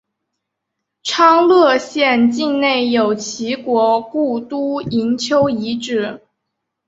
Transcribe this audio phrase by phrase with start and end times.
[1.03, 6.23] 昌乐县境内有齐国故都营丘遗址。